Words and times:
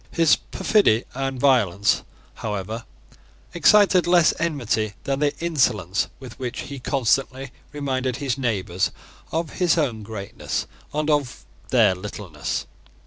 His 0.09 0.35
perfidy 0.35 1.03
and 1.13 1.39
violence, 1.39 2.01
however, 2.33 2.85
excited 3.53 4.07
less 4.07 4.33
enmity 4.39 4.95
than 5.03 5.19
the 5.19 5.37
insolence 5.37 6.07
with 6.19 6.39
which 6.39 6.61
he 6.61 6.79
constantly 6.79 7.51
reminded 7.71 8.15
his 8.15 8.35
neighbours 8.35 8.89
of 9.31 9.59
his 9.61 9.77
own 9.77 10.01
greatness 10.01 10.65
and 10.91 11.07
of 11.07 11.45
their 11.69 11.93
littleness. 11.93 12.65